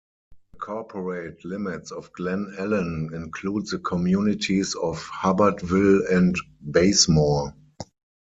[0.53, 7.53] The corporate limits of Glen Allen include the communities of Hubbertville and Bazemore.